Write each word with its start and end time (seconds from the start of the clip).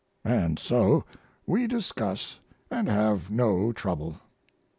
And 0.25 0.57
so 0.57 1.03
we 1.45 1.67
discuss 1.67 2.39
& 2.53 2.71
have 2.71 3.29
no 3.29 3.71
trouble. 3.71 4.19